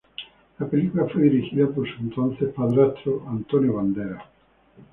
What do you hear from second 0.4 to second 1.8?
La película fue dirigida